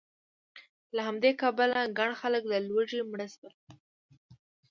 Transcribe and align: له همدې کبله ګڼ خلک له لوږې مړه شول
له 0.95 1.01
همدې 1.07 1.31
کبله 1.41 1.79
ګڼ 1.97 2.09
خلک 2.21 2.43
له 2.51 2.57
لوږې 2.67 2.99
مړه 3.11 3.27
شول 3.33 3.53